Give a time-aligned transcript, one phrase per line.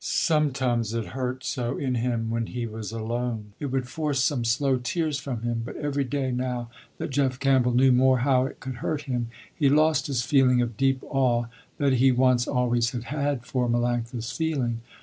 [0.03, 4.77] Sometimes it hurt so in him, when he was alone, it would force some slow
[4.79, 5.61] tears from him.
[5.63, 9.69] But every day, now that Jeff Campbell, knew more how it could hurt him, he
[9.69, 11.45] lost his feeling of deep awe
[11.77, 14.81] that he once always had had for Melanctha's feeling.